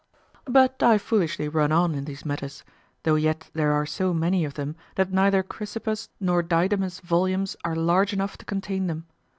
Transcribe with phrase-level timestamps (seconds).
[0.45, 2.63] But I foolishly run on in these matters,
[3.03, 7.75] though yet there are so many of them that neither Chrysippus' nor Didymus' volumes are
[7.75, 9.05] large enough to contain them.